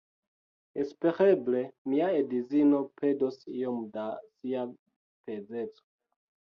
[0.83, 4.69] Espereble, mia edzino perdos iom da sia
[5.25, 5.91] pezeco